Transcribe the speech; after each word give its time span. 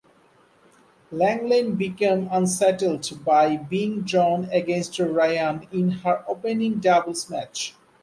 Lenglen 1.13 1.77
became 1.77 2.27
unsettled 2.31 3.23
by 3.23 3.55
being 3.55 4.01
drawn 4.01 4.45
against 4.45 4.97
Ryan 4.97 5.67
in 5.71 5.91
her 5.91 6.23
opening 6.27 6.79
doubles 6.79 7.29
match. 7.29 7.75